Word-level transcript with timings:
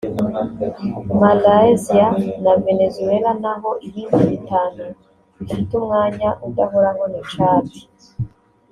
Malaysia 1.23 2.05
na 2.43 2.53
Venezuela 2.65 3.31
naho 3.43 3.69
ibindi 3.87 4.21
bitanu 4.31 4.83
bfite 5.43 5.71
umwanya 5.79 6.29
udahoraho 6.47 7.03
ni 7.11 7.21
Chad 7.31 7.67